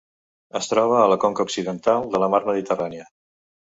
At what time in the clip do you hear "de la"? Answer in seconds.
2.17-2.35